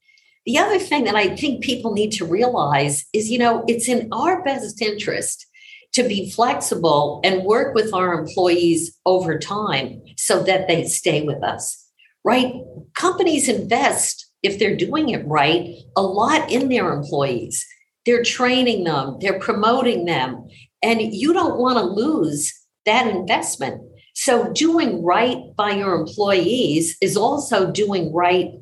The 0.45 0.57
other 0.57 0.79
thing 0.79 1.03
that 1.03 1.15
I 1.15 1.36
think 1.36 1.63
people 1.63 1.93
need 1.93 2.12
to 2.13 2.25
realize 2.25 3.05
is, 3.13 3.29
you 3.29 3.38
know, 3.38 3.63
it's 3.67 3.88
in 3.88 4.10
our 4.12 4.43
best 4.43 4.81
interest 4.81 5.45
to 5.93 6.03
be 6.03 6.31
flexible 6.31 7.21
and 7.24 7.43
work 7.43 7.75
with 7.75 7.93
our 7.93 8.13
employees 8.13 8.98
over 9.05 9.38
time 9.38 10.01
so 10.17 10.41
that 10.43 10.67
they 10.67 10.86
stay 10.86 11.21
with 11.21 11.43
us, 11.43 11.86
right? 12.24 12.53
Companies 12.95 13.50
invest, 13.50 14.31
if 14.41 14.57
they're 14.57 14.75
doing 14.75 15.10
it 15.10 15.25
right, 15.27 15.75
a 15.95 16.01
lot 16.01 16.51
in 16.51 16.69
their 16.69 16.91
employees. 16.93 17.65
They're 18.05 18.24
training 18.24 18.86
them, 18.86 19.17
they're 19.19 19.39
promoting 19.39 20.05
them, 20.05 20.48
and 20.81 21.01
you 21.01 21.33
don't 21.33 21.60
want 21.60 21.77
to 21.77 21.83
lose 21.83 22.51
that 22.88 23.05
investment. 23.05 23.83
So, 24.15 24.51
doing 24.51 25.03
right 25.03 25.38
by 25.55 25.71
your 25.71 25.93
employees 25.93 26.98
is 27.00 27.15
also 27.15 27.71
doing 27.71 28.12
right 28.12 28.53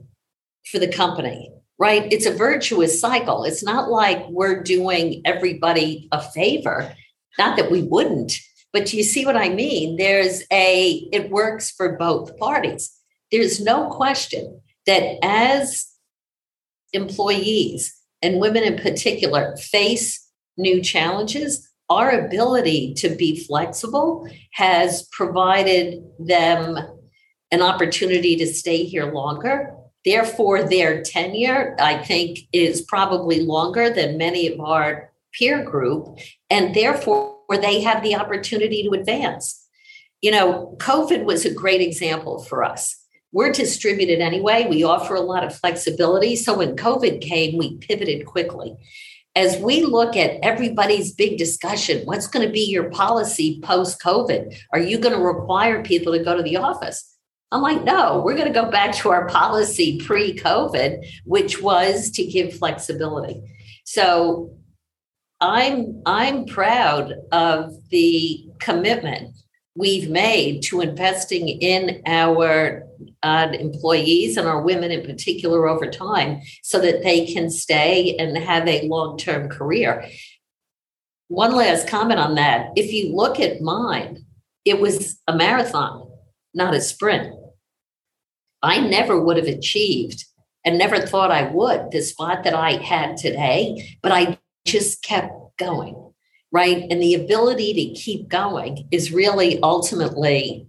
for 0.69 0.79
the 0.79 0.91
company 0.91 1.53
right? 1.79 2.11
It's 2.11 2.25
a 2.25 2.33
virtuous 2.33 2.99
cycle. 2.99 3.45
It's 3.45 3.63
not 3.63 3.89
like 3.89 4.27
we're 4.27 4.61
doing 4.61 5.21
everybody 5.23 6.09
a 6.11 6.21
favor. 6.21 6.93
Not 7.37 7.55
that 7.55 7.71
we 7.71 7.83
wouldn't, 7.83 8.37
but 8.73 8.93
you 8.93 9.01
see 9.01 9.25
what 9.25 9.37
I 9.37 9.49
mean? 9.49 9.95
There's 9.95 10.43
a, 10.51 11.07
it 11.13 11.31
works 11.31 11.71
for 11.71 11.97
both 11.97 12.37
parties. 12.37 12.91
There's 13.31 13.61
no 13.61 13.89
question 13.89 14.61
that 14.85 15.17
as 15.23 15.87
employees 16.91 17.95
and 18.21 18.41
women 18.41 18.63
in 18.63 18.77
particular 18.77 19.55
face 19.55 20.27
new 20.57 20.81
challenges, 20.81 21.69
our 21.89 22.09
ability 22.11 22.93
to 22.95 23.09
be 23.15 23.41
flexible 23.45 24.29
has 24.51 25.07
provided 25.11 26.03
them 26.19 26.77
an 27.51 27.61
opportunity 27.61 28.35
to 28.35 28.45
stay 28.45 28.83
here 28.83 29.11
longer 29.11 29.73
Therefore, 30.05 30.63
their 30.63 31.03
tenure, 31.03 31.75
I 31.79 31.97
think, 31.97 32.39
is 32.53 32.81
probably 32.81 33.41
longer 33.41 33.89
than 33.89 34.17
many 34.17 34.47
of 34.47 34.59
our 34.59 35.11
peer 35.33 35.63
group, 35.63 36.19
and 36.49 36.73
therefore 36.73 37.37
they 37.61 37.81
have 37.81 38.01
the 38.03 38.15
opportunity 38.15 38.83
to 38.83 38.91
advance. 38.91 39.65
You 40.21 40.31
know, 40.31 40.75
COVID 40.79 41.23
was 41.23 41.45
a 41.45 41.53
great 41.53 41.81
example 41.81 42.43
for 42.43 42.63
us. 42.63 42.95
We're 43.31 43.51
distributed 43.51 44.21
anyway. 44.21 44.67
We 44.69 44.83
offer 44.83 45.15
a 45.15 45.21
lot 45.21 45.43
of 45.43 45.55
flexibility. 45.55 46.35
So 46.35 46.57
when 46.57 46.75
COVID 46.75 47.21
came, 47.21 47.57
we 47.57 47.77
pivoted 47.77 48.25
quickly. 48.25 48.75
As 49.35 49.57
we 49.57 49.83
look 49.83 50.17
at 50.17 50.43
everybody's 50.43 51.13
big 51.13 51.37
discussion, 51.37 52.05
what's 52.05 52.27
going 52.27 52.45
to 52.45 52.51
be 52.51 52.65
your 52.65 52.89
policy 52.89 53.59
post 53.61 54.01
COVID? 54.01 54.57
Are 54.73 54.79
you 54.79 54.97
going 54.97 55.15
to 55.15 55.21
require 55.21 55.83
people 55.83 56.13
to 56.13 56.23
go 56.23 56.35
to 56.35 56.43
the 56.43 56.57
office? 56.57 57.15
I'm 57.51 57.61
like, 57.61 57.83
no, 57.83 58.21
we're 58.23 58.35
going 58.35 58.51
to 58.51 58.61
go 58.61 58.69
back 58.69 58.93
to 58.97 59.09
our 59.09 59.27
policy 59.27 59.99
pre 59.99 60.35
COVID, 60.35 61.03
which 61.25 61.61
was 61.61 62.11
to 62.11 62.25
give 62.25 62.57
flexibility. 62.57 63.41
So 63.85 64.55
I'm 65.41 66.01
I'm 66.05 66.45
proud 66.45 67.13
of 67.31 67.73
the 67.89 68.45
commitment 68.59 69.35
we've 69.75 70.09
made 70.09 70.61
to 70.63 70.81
investing 70.81 71.47
in 71.47 72.01
our 72.05 72.83
uh, 73.23 73.47
employees 73.53 74.35
and 74.35 74.47
our 74.47 74.61
women 74.61 74.91
in 74.91 75.05
particular 75.05 75.67
over 75.67 75.89
time 75.89 76.41
so 76.63 76.79
that 76.79 77.01
they 77.03 77.25
can 77.25 77.49
stay 77.49 78.15
and 78.17 78.37
have 78.37 78.67
a 78.67 78.87
long-term 78.87 79.47
career. 79.47 80.05
One 81.29 81.55
last 81.55 81.87
comment 81.87 82.19
on 82.19 82.35
that. 82.35 82.71
If 82.75 82.91
you 82.91 83.15
look 83.15 83.39
at 83.39 83.61
mine, 83.61 84.25
it 84.65 84.81
was 84.81 85.21
a 85.27 85.35
marathon, 85.35 86.11
not 86.53 86.73
a 86.73 86.81
sprint. 86.81 87.33
I 88.61 88.79
never 88.79 89.19
would 89.19 89.37
have 89.37 89.47
achieved 89.47 90.25
and 90.65 90.77
never 90.77 90.99
thought 90.99 91.31
I 91.31 91.43
would 91.43 91.91
the 91.91 92.01
spot 92.01 92.43
that 92.43 92.53
I 92.53 92.73
had 92.73 93.17
today, 93.17 93.97
but 94.01 94.11
I 94.11 94.37
just 94.65 95.01
kept 95.03 95.33
going, 95.57 96.11
right? 96.51 96.85
And 96.89 97.01
the 97.01 97.15
ability 97.15 97.73
to 97.73 97.99
keep 97.99 98.27
going 98.27 98.87
is 98.91 99.11
really 99.11 99.61
ultimately 99.61 100.67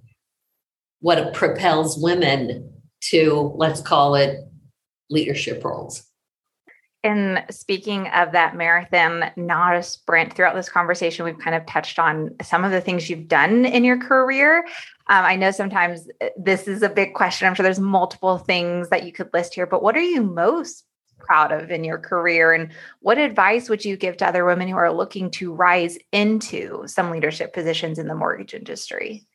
what 1.00 1.34
propels 1.34 1.98
women 1.98 2.72
to, 3.00 3.52
let's 3.56 3.80
call 3.80 4.14
it, 4.14 4.38
leadership 5.08 5.64
roles. 5.64 6.06
And 7.02 7.42
speaking 7.50 8.08
of 8.08 8.32
that 8.32 8.54
marathon, 8.54 9.30
not 9.34 9.74
a 9.74 9.82
sprint, 9.82 10.34
throughout 10.34 10.54
this 10.54 10.68
conversation, 10.68 11.24
we've 11.24 11.38
kind 11.38 11.56
of 11.56 11.64
touched 11.64 11.98
on 11.98 12.36
some 12.42 12.62
of 12.62 12.72
the 12.72 12.80
things 12.82 13.08
you've 13.08 13.26
done 13.26 13.64
in 13.64 13.84
your 13.84 13.98
career. 13.98 14.66
Um, 15.10 15.24
I 15.24 15.34
know 15.34 15.50
sometimes 15.50 16.08
uh, 16.20 16.28
this 16.36 16.68
is 16.68 16.82
a 16.82 16.88
big 16.88 17.14
question. 17.14 17.48
I'm 17.48 17.56
sure 17.56 17.64
there's 17.64 17.80
multiple 17.80 18.38
things 18.38 18.90
that 18.90 19.04
you 19.04 19.12
could 19.12 19.28
list 19.34 19.54
here, 19.54 19.66
but 19.66 19.82
what 19.82 19.96
are 19.96 20.00
you 20.00 20.22
most 20.22 20.84
proud 21.18 21.50
of 21.50 21.72
in 21.72 21.82
your 21.82 21.98
career? 21.98 22.52
And 22.52 22.70
what 23.00 23.18
advice 23.18 23.68
would 23.68 23.84
you 23.84 23.96
give 23.96 24.16
to 24.18 24.26
other 24.28 24.44
women 24.44 24.68
who 24.68 24.76
are 24.76 24.92
looking 24.92 25.28
to 25.32 25.52
rise 25.52 25.98
into 26.12 26.86
some 26.86 27.10
leadership 27.10 27.52
positions 27.52 27.98
in 27.98 28.06
the 28.06 28.14
mortgage 28.14 28.54
industry? 28.54 29.26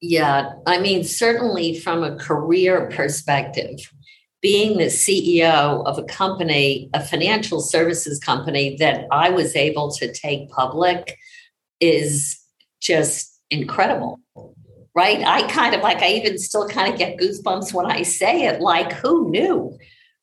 Yeah, 0.00 0.54
I 0.66 0.80
mean, 0.80 1.04
certainly 1.04 1.78
from 1.78 2.02
a 2.02 2.16
career 2.16 2.90
perspective, 2.90 3.92
being 4.40 4.78
the 4.78 4.86
CEO 4.86 5.84
of 5.84 5.98
a 5.98 6.04
company, 6.04 6.88
a 6.94 7.04
financial 7.04 7.60
services 7.60 8.18
company 8.18 8.76
that 8.78 9.06
I 9.10 9.28
was 9.28 9.54
able 9.56 9.92
to 9.92 10.10
take 10.10 10.50
public 10.50 11.18
is 11.80 12.40
just 12.80 13.40
incredible 13.50 14.20
right? 14.94 15.24
I 15.26 15.46
kind 15.48 15.74
of 15.74 15.80
like, 15.82 16.02
I 16.02 16.12
even 16.12 16.38
still 16.38 16.68
kind 16.68 16.92
of 16.92 16.98
get 16.98 17.18
goosebumps 17.18 17.74
when 17.74 17.86
I 17.86 18.02
say 18.02 18.46
it, 18.46 18.60
like, 18.60 18.92
who 18.92 19.30
knew, 19.30 19.76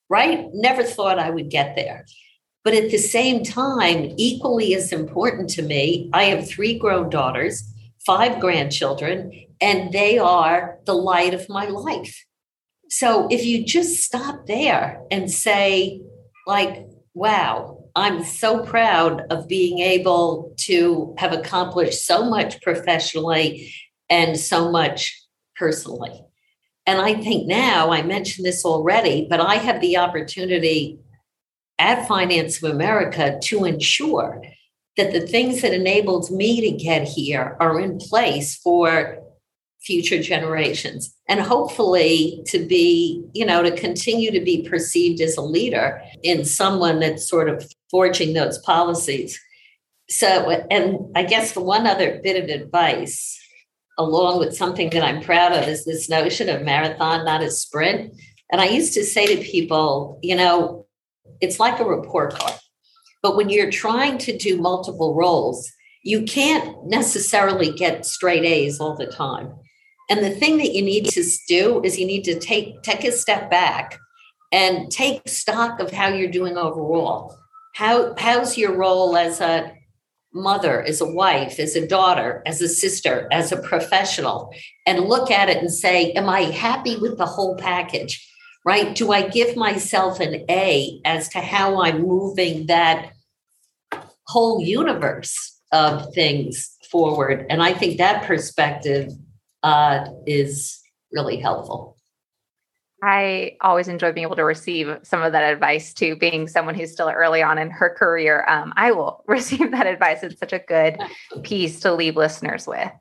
right? 0.08 0.46
Never 0.52 0.82
thought 0.82 1.18
I 1.18 1.30
would 1.30 1.50
get 1.50 1.76
there. 1.76 2.06
But 2.64 2.74
at 2.74 2.90
the 2.90 2.98
same 2.98 3.42
time, 3.44 4.14
equally 4.16 4.74
as 4.74 4.92
important 4.92 5.50
to 5.50 5.62
me, 5.62 6.08
I 6.12 6.24
have 6.24 6.48
three 6.48 6.78
grown 6.78 7.10
daughters, 7.10 7.62
five 8.06 8.40
grandchildren, 8.40 9.32
and 9.60 9.92
they 9.92 10.18
are 10.18 10.78
the 10.86 10.94
light 10.94 11.34
of 11.34 11.48
my 11.48 11.66
life. 11.66 12.24
So 12.88 13.26
if 13.30 13.44
you 13.44 13.64
just 13.64 14.02
stop 14.02 14.46
there 14.46 15.00
and 15.10 15.30
say, 15.30 16.02
like, 16.46 16.86
wow, 17.14 17.84
I'm 17.94 18.24
so 18.24 18.64
proud 18.64 19.22
of 19.30 19.48
being 19.48 19.80
able 19.80 20.54
to 20.60 21.14
have 21.18 21.32
accomplished 21.32 22.06
so 22.06 22.24
much 22.24 22.60
professionally 22.62 23.72
and 24.12 24.38
so 24.38 24.70
much 24.70 25.18
personally. 25.56 26.22
And 26.86 27.00
I 27.00 27.14
think 27.14 27.46
now, 27.46 27.90
I 27.90 28.02
mentioned 28.02 28.44
this 28.44 28.62
already, 28.62 29.26
but 29.30 29.40
I 29.40 29.54
have 29.54 29.80
the 29.80 29.96
opportunity 29.96 30.98
at 31.78 32.06
Finance 32.06 32.62
of 32.62 32.70
America 32.70 33.38
to 33.44 33.64
ensure 33.64 34.42
that 34.98 35.12
the 35.12 35.26
things 35.26 35.62
that 35.62 35.72
enabled 35.72 36.30
me 36.30 36.60
to 36.60 36.76
get 36.76 37.08
here 37.08 37.56
are 37.58 37.80
in 37.80 37.96
place 37.96 38.56
for 38.56 39.18
future 39.80 40.22
generations 40.22 41.16
and 41.26 41.40
hopefully 41.40 42.40
to 42.46 42.64
be 42.64 43.24
you 43.32 43.44
know 43.44 43.64
to 43.64 43.76
continue 43.76 44.30
to 44.30 44.38
be 44.38 44.62
perceived 44.68 45.20
as 45.20 45.36
a 45.36 45.42
leader 45.42 46.00
in 46.22 46.44
someone 46.44 47.00
that's 47.00 47.28
sort 47.28 47.48
of 47.48 47.68
forging 47.90 48.32
those 48.32 48.58
policies 48.58 49.40
so 50.08 50.50
and 50.70 51.00
i 51.16 51.24
guess 51.24 51.50
the 51.50 51.60
one 51.60 51.84
other 51.84 52.20
bit 52.22 52.40
of 52.40 52.48
advice 52.48 53.41
along 53.98 54.38
with 54.38 54.56
something 54.56 54.90
that 54.90 55.04
I'm 55.04 55.22
proud 55.22 55.52
of 55.52 55.68
is 55.68 55.84
this 55.84 56.08
notion 56.08 56.48
of 56.48 56.62
marathon, 56.62 57.24
not 57.24 57.42
a 57.42 57.50
sprint. 57.50 58.14
And 58.50 58.60
I 58.60 58.66
used 58.66 58.94
to 58.94 59.04
say 59.04 59.34
to 59.34 59.42
people, 59.42 60.18
you 60.22 60.36
know, 60.36 60.86
it's 61.40 61.60
like 61.60 61.80
a 61.80 61.84
report 61.84 62.34
card. 62.34 62.58
But 63.22 63.36
when 63.36 63.48
you're 63.48 63.70
trying 63.70 64.18
to 64.18 64.36
do 64.36 64.60
multiple 64.60 65.14
roles, 65.14 65.70
you 66.02 66.24
can't 66.24 66.84
necessarily 66.86 67.72
get 67.72 68.04
straight 68.04 68.44
A's 68.44 68.80
all 68.80 68.96
the 68.96 69.06
time. 69.06 69.54
And 70.10 70.24
the 70.24 70.30
thing 70.30 70.58
that 70.58 70.72
you 70.72 70.82
need 70.82 71.06
to 71.06 71.24
do 71.48 71.80
is 71.84 71.98
you 71.98 72.06
need 72.06 72.24
to 72.24 72.38
take 72.38 72.82
take 72.82 73.04
a 73.04 73.12
step 73.12 73.50
back 73.50 73.98
and 74.52 74.90
take 74.90 75.26
stock 75.28 75.80
of 75.80 75.90
how 75.90 76.08
you're 76.08 76.30
doing 76.30 76.58
overall. 76.58 77.36
How 77.74 78.14
how's 78.18 78.58
your 78.58 78.76
role 78.76 79.16
as 79.16 79.40
a 79.40 79.72
mother, 80.34 80.82
as 80.82 81.00
a 81.00 81.06
wife, 81.06 81.58
as 81.58 81.76
a 81.76 81.86
daughter, 81.86 82.42
as 82.46 82.60
a 82.60 82.68
sister, 82.68 83.28
as 83.30 83.52
a 83.52 83.60
professional, 83.60 84.52
and 84.86 85.00
look 85.00 85.30
at 85.30 85.48
it 85.48 85.58
and 85.58 85.72
say, 85.72 86.12
Am 86.12 86.28
I 86.28 86.42
happy 86.42 86.96
with 86.96 87.18
the 87.18 87.26
whole 87.26 87.56
package? 87.56 88.28
Right? 88.64 88.94
Do 88.94 89.12
I 89.12 89.28
give 89.28 89.56
myself 89.56 90.20
an 90.20 90.44
A 90.48 91.00
as 91.04 91.28
to 91.30 91.40
how 91.40 91.82
I'm 91.82 92.02
moving 92.02 92.66
that 92.66 93.12
whole 94.26 94.62
universe 94.62 95.60
of 95.72 96.14
things 96.14 96.76
forward? 96.90 97.46
And 97.50 97.62
I 97.62 97.72
think 97.72 97.98
that 97.98 98.24
perspective 98.24 99.12
uh, 99.62 100.06
is 100.26 100.80
really 101.12 101.38
helpful. 101.38 101.96
I 103.02 103.56
always 103.60 103.88
enjoy 103.88 104.12
being 104.12 104.24
able 104.24 104.36
to 104.36 104.44
receive 104.44 104.96
some 105.02 105.22
of 105.22 105.32
that 105.32 105.52
advice 105.52 105.92
too, 105.92 106.14
being 106.14 106.46
someone 106.46 106.76
who's 106.76 106.92
still 106.92 107.08
early 107.08 107.42
on 107.42 107.58
in 107.58 107.68
her 107.70 107.90
career. 107.90 108.44
Um, 108.48 108.72
I 108.76 108.92
will 108.92 109.24
receive 109.28 109.72
that 109.72 109.88
advice. 109.88 110.22
It's 110.22 110.38
such 110.38 110.52
a 110.52 110.60
good 110.60 110.98
piece 111.42 111.80
to 111.80 111.92
leave 111.92 112.16
listeners 112.16 112.66
with. 112.66 112.92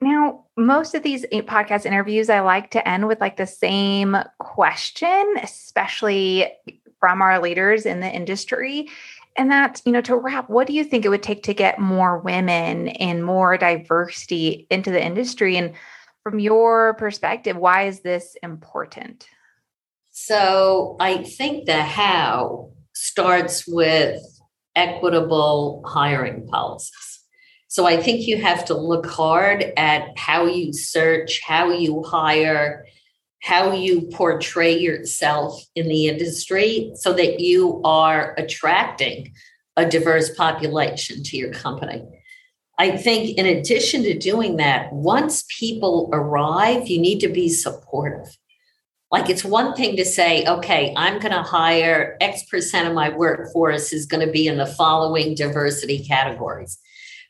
Now, 0.00 0.44
most 0.56 0.94
of 0.94 1.02
these 1.02 1.26
podcast 1.26 1.84
interviews, 1.84 2.30
I 2.30 2.38
like 2.40 2.70
to 2.70 2.88
end 2.88 3.08
with 3.08 3.20
like 3.20 3.36
the 3.36 3.48
same 3.48 4.16
question, 4.38 5.34
especially 5.42 6.52
from 7.00 7.20
our 7.20 7.40
leaders 7.40 7.84
in 7.84 7.98
the 7.98 8.08
industry. 8.08 8.88
And 9.36 9.50
that's, 9.50 9.82
you 9.84 9.90
know, 9.90 10.00
to 10.02 10.16
wrap, 10.16 10.48
what 10.48 10.68
do 10.68 10.72
you 10.72 10.84
think 10.84 11.04
it 11.04 11.08
would 11.08 11.22
take 11.24 11.42
to 11.44 11.54
get 11.54 11.80
more 11.80 12.18
women 12.18 12.88
and 12.88 13.24
more 13.24 13.56
diversity 13.56 14.68
into 14.70 14.92
the 14.92 15.04
industry? 15.04 15.56
And 15.56 15.74
from 16.28 16.38
your 16.38 16.92
perspective, 16.94 17.56
why 17.56 17.84
is 17.84 18.00
this 18.00 18.36
important? 18.42 19.26
So 20.10 20.96
I 21.00 21.22
think 21.22 21.64
the 21.64 21.82
how 21.82 22.72
starts 22.92 23.66
with 23.66 24.20
equitable 24.76 25.82
hiring 25.86 26.46
policies. 26.46 27.20
So 27.68 27.86
I 27.86 27.96
think 27.96 28.26
you 28.26 28.42
have 28.42 28.66
to 28.66 28.76
look 28.76 29.06
hard 29.06 29.72
at 29.78 30.18
how 30.18 30.44
you 30.44 30.74
search, 30.74 31.40
how 31.42 31.70
you 31.70 32.02
hire, 32.02 32.84
how 33.40 33.72
you 33.72 34.02
portray 34.12 34.76
yourself 34.76 35.62
in 35.74 35.88
the 35.88 36.08
industry 36.08 36.92
so 36.96 37.14
that 37.14 37.40
you 37.40 37.80
are 37.84 38.34
attracting 38.36 39.32
a 39.78 39.88
diverse 39.88 40.34
population 40.36 41.22
to 41.22 41.38
your 41.38 41.52
company. 41.52 42.02
I 42.80 42.96
think, 42.96 43.36
in 43.36 43.44
addition 43.44 44.04
to 44.04 44.16
doing 44.16 44.56
that, 44.56 44.92
once 44.92 45.44
people 45.58 46.08
arrive, 46.12 46.86
you 46.86 47.00
need 47.00 47.18
to 47.20 47.28
be 47.28 47.48
supportive. 47.48 48.36
Like 49.10 49.28
it's 49.28 49.44
one 49.44 49.74
thing 49.74 49.96
to 49.96 50.04
say, 50.04 50.44
okay, 50.46 50.94
I'm 50.96 51.18
going 51.18 51.32
to 51.32 51.42
hire 51.42 52.16
X 52.20 52.44
percent 52.44 52.86
of 52.86 52.94
my 52.94 53.08
workforce 53.08 53.92
is 53.92 54.06
going 54.06 54.24
to 54.24 54.32
be 54.32 54.46
in 54.46 54.58
the 54.58 54.66
following 54.66 55.34
diversity 55.34 56.04
categories. 56.04 56.78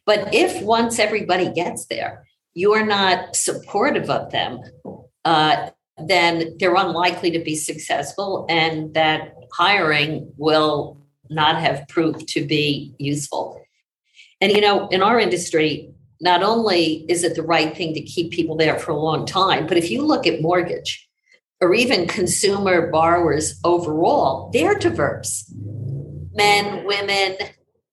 But 0.05 0.35
if 0.35 0.63
once 0.63 0.99
everybody 0.99 1.51
gets 1.51 1.87
there, 1.87 2.27
you're 2.55 2.85
not 2.85 3.37
supportive 3.37 4.11
of 4.11 4.33
them, 4.33 4.61
uh, 5.25 5.71
then 6.05 6.57
they're 6.59 6.75
unlikely 6.75 7.31
to 7.33 7.39
be 7.39 7.55
successful, 7.55 8.47
and 8.49 8.93
that 8.95 9.35
hiring 9.53 10.33
will 10.37 11.01
not 11.31 11.61
have 11.61 11.87
proved 11.89 12.29
to 12.29 12.45
be 12.45 12.95
useful. 12.99 13.61
And, 14.41 14.53
you 14.53 14.61
know, 14.61 14.89
in 14.89 15.03
our 15.03 15.19
industry, 15.19 15.93
not 16.21 16.43
only 16.43 17.05
is 17.09 17.25
it 17.25 17.35
the 17.35 17.43
right 17.43 17.77
thing 17.77 17.95
to 17.95 18.01
keep 18.01 18.33
people 18.33 18.57
there 18.57 18.79
for 18.79 18.91
a 18.93 18.99
long 18.99 19.27
time, 19.27 19.67
but 19.67 19.77
if 19.77 19.91
you 19.91 20.03
look 20.03 20.27
at 20.27 20.43
mortgage 20.43 21.09
or 21.61 21.75
even 21.75 22.07
consumer 22.07 22.91
borrowers 22.91 23.59
overall, 23.65 24.51
they're 24.53 24.79
diverse. 24.79 25.53
Men, 26.33 26.85
women, 26.85 27.37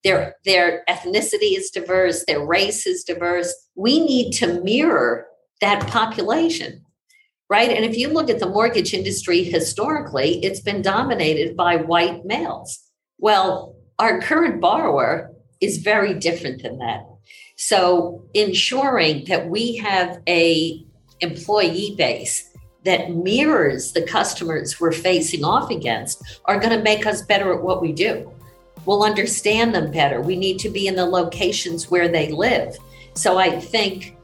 their, 0.03 0.35
their 0.45 0.83
ethnicity 0.87 1.57
is 1.57 1.71
diverse, 1.71 2.23
their 2.25 2.45
race 2.45 2.85
is 2.85 3.03
diverse. 3.03 3.53
We 3.75 3.99
need 3.99 4.33
to 4.33 4.61
mirror 4.61 5.25
that 5.61 5.87
population, 5.87 6.83
right? 7.49 7.71
And 7.71 7.85
if 7.85 7.97
you 7.97 8.09
look 8.09 8.29
at 8.29 8.39
the 8.39 8.49
mortgage 8.49 8.93
industry 8.93 9.43
historically, 9.43 10.43
it's 10.43 10.59
been 10.59 10.83
dominated 10.83 11.55
by 11.57 11.77
white 11.77 12.23
males. 12.25 12.79
Well, 13.17 13.75
our 13.97 14.21
current 14.21 14.61
borrower 14.61 15.31
is 15.61 15.77
very 15.77 16.13
different 16.13 16.61
than 16.61 16.77
that. 16.79 17.05
So 17.55 18.23
ensuring 18.33 19.25
that 19.25 19.49
we 19.49 19.77
have 19.77 20.21
a 20.27 20.85
employee 21.21 21.95
base 21.97 22.51
that 22.83 23.15
mirrors 23.15 23.93
the 23.93 24.03
customers 24.03 24.79
we're 24.79 24.91
facing 24.91 25.43
off 25.43 25.71
against 25.71 26.21
are 26.45 26.59
going 26.59 26.77
to 26.77 26.83
make 26.83 27.05
us 27.05 27.21
better 27.21 27.53
at 27.53 27.63
what 27.63 27.81
we 27.81 27.91
do. 27.91 28.31
We'll 28.85 29.03
understand 29.03 29.73
them 29.73 29.91
better. 29.91 30.21
We 30.21 30.35
need 30.35 30.59
to 30.59 30.69
be 30.69 30.87
in 30.87 30.95
the 30.95 31.05
locations 31.05 31.89
where 31.89 32.07
they 32.07 32.31
live. 32.31 32.75
So 33.15 33.37
I 33.37 33.59
think 33.59 34.15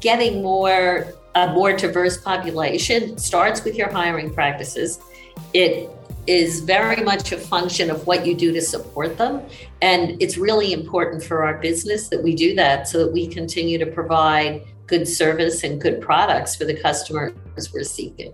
getting 0.00 0.42
more 0.42 1.14
a 1.34 1.52
more 1.52 1.72
diverse 1.72 2.16
population 2.16 3.18
starts 3.18 3.64
with 3.64 3.74
your 3.74 3.90
hiring 3.90 4.32
practices. 4.32 5.00
It 5.52 5.90
is 6.26 6.60
very 6.60 7.02
much 7.02 7.32
a 7.32 7.36
function 7.36 7.90
of 7.90 8.06
what 8.06 8.26
you 8.26 8.34
do 8.34 8.52
to 8.52 8.60
support 8.60 9.18
them. 9.18 9.42
And 9.82 10.20
it's 10.22 10.36
really 10.36 10.72
important 10.72 11.22
for 11.22 11.44
our 11.44 11.58
business 11.58 12.08
that 12.08 12.22
we 12.22 12.34
do 12.34 12.54
that 12.54 12.88
so 12.88 13.04
that 13.04 13.12
we 13.12 13.26
continue 13.26 13.78
to 13.78 13.86
provide 13.86 14.62
good 14.86 15.06
service 15.06 15.64
and 15.64 15.80
good 15.80 16.00
products 16.00 16.56
for 16.56 16.64
the 16.64 16.74
customers 16.74 17.32
we're 17.72 17.84
seeking. 17.84 18.32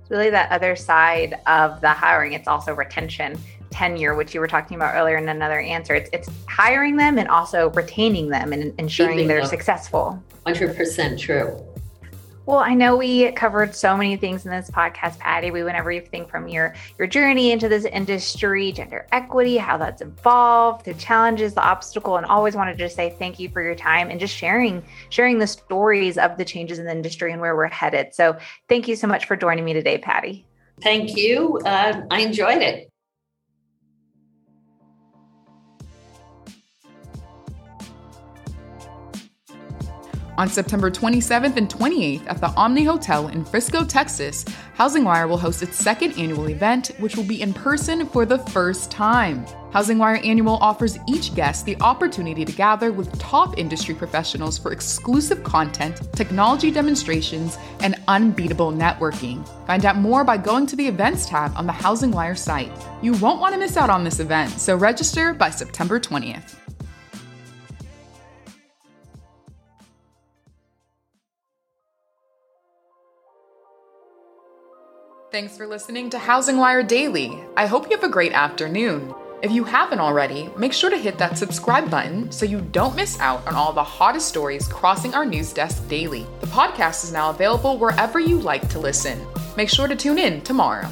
It's 0.00 0.10
really, 0.10 0.30
that 0.30 0.52
other 0.52 0.76
side 0.76 1.40
of 1.46 1.80
the 1.80 1.88
hiring, 1.88 2.32
it's 2.32 2.46
also 2.46 2.74
retention, 2.74 3.38
tenure, 3.70 4.14
which 4.14 4.34
you 4.34 4.40
were 4.40 4.46
talking 4.46 4.76
about 4.76 4.94
earlier 4.94 5.16
in 5.16 5.28
another 5.28 5.60
answer. 5.60 5.94
It's, 5.94 6.10
it's 6.12 6.28
hiring 6.48 6.96
them 6.96 7.18
and 7.18 7.28
also 7.28 7.70
retaining 7.70 8.28
them 8.28 8.52
and 8.52 8.72
ensuring 8.78 9.14
Keeping 9.14 9.28
they're 9.28 9.40
them. 9.40 9.48
successful. 9.48 10.22
100% 10.46 11.18
true. 11.18 11.60
Well, 12.46 12.58
I 12.58 12.74
know 12.74 12.96
we 12.96 13.32
covered 13.32 13.74
so 13.74 13.96
many 13.96 14.16
things 14.16 14.44
in 14.44 14.52
this 14.52 14.70
podcast, 14.70 15.18
Patti. 15.18 15.50
We 15.50 15.64
went 15.64 15.76
everything 15.76 16.26
from 16.26 16.46
your 16.46 16.76
your 16.96 17.08
journey 17.08 17.50
into 17.50 17.68
this 17.68 17.84
industry, 17.84 18.70
gender 18.70 19.04
equity, 19.10 19.56
how 19.56 19.76
that's 19.78 20.00
evolved, 20.00 20.84
the 20.84 20.94
challenges, 20.94 21.54
the 21.54 21.62
obstacle, 21.62 22.16
and 22.16 22.24
always 22.24 22.54
wanted 22.54 22.78
to 22.78 22.88
say 22.88 23.16
thank 23.18 23.40
you 23.40 23.48
for 23.48 23.62
your 23.62 23.74
time 23.74 24.10
and 24.10 24.20
just 24.20 24.32
sharing 24.32 24.84
sharing 25.08 25.40
the 25.40 25.46
stories 25.48 26.18
of 26.18 26.38
the 26.38 26.44
changes 26.44 26.78
in 26.78 26.84
the 26.84 26.92
industry 26.92 27.32
and 27.32 27.40
where 27.40 27.56
we're 27.56 27.66
headed. 27.66 28.14
So, 28.14 28.38
thank 28.68 28.86
you 28.86 28.94
so 28.94 29.08
much 29.08 29.24
for 29.24 29.34
joining 29.34 29.64
me 29.64 29.72
today, 29.72 29.98
Patti. 29.98 30.46
Thank 30.80 31.16
you. 31.16 31.58
Uh, 31.64 32.02
I 32.12 32.20
enjoyed 32.20 32.62
it. 32.62 32.92
On 40.38 40.48
September 40.48 40.90
27th 40.90 41.56
and 41.56 41.66
28th 41.66 42.26
at 42.26 42.40
the 42.42 42.48
Omni 42.48 42.84
Hotel 42.84 43.28
in 43.28 43.42
Frisco, 43.42 43.84
Texas, 43.84 44.44
HousingWire 44.78 45.26
will 45.26 45.38
host 45.38 45.62
its 45.62 45.76
second 45.76 46.12
annual 46.18 46.50
event, 46.50 46.88
which 46.98 47.16
will 47.16 47.24
be 47.24 47.40
in 47.40 47.54
person 47.54 48.06
for 48.06 48.26
the 48.26 48.38
first 48.38 48.90
time. 48.90 49.46
HousingWire 49.72 50.24
Annual 50.26 50.56
offers 50.56 50.98
each 51.08 51.34
guest 51.34 51.64
the 51.64 51.76
opportunity 51.80 52.44
to 52.44 52.52
gather 52.52 52.92
with 52.92 53.18
top 53.18 53.58
industry 53.58 53.94
professionals 53.94 54.58
for 54.58 54.72
exclusive 54.72 55.42
content, 55.42 56.00
technology 56.12 56.70
demonstrations, 56.70 57.56
and 57.80 57.94
unbeatable 58.06 58.72
networking. 58.72 59.46
Find 59.66 59.86
out 59.86 59.96
more 59.96 60.22
by 60.22 60.36
going 60.36 60.66
to 60.66 60.76
the 60.76 60.86
Events 60.86 61.26
tab 61.26 61.52
on 61.56 61.66
the 61.66 61.72
HousingWire 61.72 62.36
site. 62.36 62.72
You 63.00 63.14
won't 63.14 63.40
want 63.40 63.54
to 63.54 63.58
miss 63.58 63.78
out 63.78 63.88
on 63.88 64.04
this 64.04 64.20
event, 64.20 64.50
so 64.52 64.76
register 64.76 65.32
by 65.32 65.48
September 65.48 65.98
20th. 65.98 66.65
Thanks 75.36 75.54
for 75.54 75.66
listening 75.66 76.08
to 76.08 76.16
HousingWire 76.16 76.88
Daily. 76.88 77.38
I 77.58 77.66
hope 77.66 77.90
you 77.90 77.94
have 77.94 78.02
a 78.02 78.08
great 78.08 78.32
afternoon. 78.32 79.14
If 79.42 79.52
you 79.52 79.64
haven't 79.64 80.00
already, 80.00 80.48
make 80.56 80.72
sure 80.72 80.88
to 80.88 80.96
hit 80.96 81.18
that 81.18 81.36
subscribe 81.36 81.90
button 81.90 82.32
so 82.32 82.46
you 82.46 82.62
don't 82.72 82.96
miss 82.96 83.20
out 83.20 83.46
on 83.46 83.54
all 83.54 83.70
the 83.74 83.84
hottest 83.84 84.28
stories 84.28 84.66
crossing 84.66 85.12
our 85.12 85.26
news 85.26 85.52
desk 85.52 85.86
daily. 85.88 86.26
The 86.40 86.46
podcast 86.46 87.04
is 87.04 87.12
now 87.12 87.28
available 87.28 87.76
wherever 87.76 88.18
you 88.18 88.40
like 88.40 88.66
to 88.70 88.78
listen. 88.78 89.20
Make 89.58 89.68
sure 89.68 89.86
to 89.88 89.94
tune 89.94 90.18
in 90.18 90.40
tomorrow. 90.40 90.88